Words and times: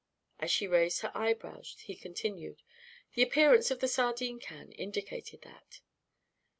As 0.39 0.49
she 0.49 0.65
raised 0.65 1.01
her 1.01 1.15
eyebrows, 1.15 1.75
he 1.79 1.93
continued. 1.95 2.63
"The 3.13 3.21
appearance 3.21 3.69
of 3.69 3.81
the 3.81 3.87
sardine 3.87 4.39
can 4.39 4.71
indicated 4.71 5.43
that." 5.43 5.81